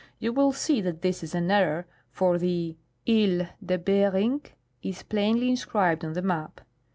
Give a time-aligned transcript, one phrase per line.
[0.17, 2.75] You will see that this is an error, for the"
[3.07, 4.41] I (sle) cle Beering"
[4.81, 6.61] is plainly inscribed on the map.